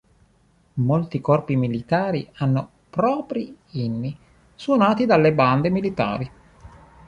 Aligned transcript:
Molti 0.81 1.21
corpi 1.21 1.55
militari 1.55 2.27
hanno 2.37 2.67
propri 2.89 3.55
inni, 3.73 4.17
suonati 4.55 5.05
dalle 5.05 5.31
bande 5.31 5.69
militari. 5.69 6.31